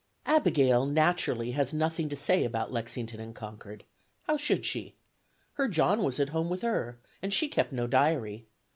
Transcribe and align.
Abigail, 0.25 0.87
naturally, 0.87 1.51
has 1.51 1.75
nothing 1.75 2.09
to 2.09 2.15
say 2.15 2.43
about 2.43 2.71
Lexington 2.71 3.19
and 3.19 3.35
Concord; 3.35 3.83
how 4.23 4.35
should 4.35 4.65
she? 4.65 4.95
Her 5.53 5.67
John 5.67 6.01
was 6.01 6.19
at 6.19 6.29
home 6.29 6.49
with 6.49 6.63
her, 6.63 6.97
and 7.21 7.31
she 7.31 7.47
kept 7.47 7.71
no 7.71 7.85
diary. 7.85 8.47